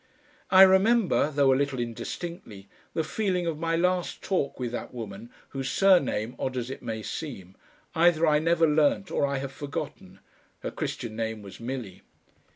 I 0.49 0.63
remember, 0.63 1.29
though 1.29 1.53
a 1.53 1.53
little 1.53 1.77
indistinctly, 1.79 2.67
the 2.95 3.03
feeling 3.03 3.45
of 3.45 3.59
my 3.59 3.75
last 3.75 4.23
talk 4.23 4.59
with 4.59 4.71
that 4.71 4.95
woman 4.95 5.29
whose 5.49 5.69
surname, 5.69 6.35
odd 6.39 6.57
as 6.57 6.71
it 6.71 6.81
may 6.81 7.03
seem, 7.03 7.53
either 7.93 8.25
I 8.25 8.39
never 8.39 8.67
learnt 8.67 9.11
or 9.11 9.27
I 9.27 9.37
have 9.37 9.51
forgotten. 9.51 10.19
(Her 10.61 10.71
christian 10.71 11.15
name 11.15 11.43
was 11.43 11.59
Milly.) 11.59 12.01